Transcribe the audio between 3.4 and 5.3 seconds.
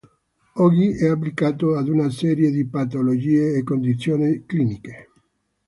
e condizioni cliniche.